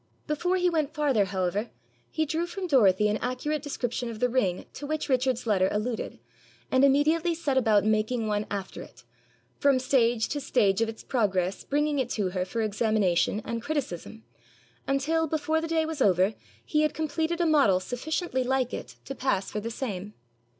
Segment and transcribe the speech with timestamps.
[0.25, 1.69] Before he went farther, however,
[2.09, 6.17] he drew from Dorothy an accurate description of the ring to which Richard's letter alluded,
[6.71, 9.03] and immediately set about making one after it,
[9.59, 14.23] from stage to stage of its progress bringing it to her for examination and criticism,
[14.87, 16.33] until, before the day was over,
[16.65, 20.15] he had completed a model sufficiently like to pass for the same.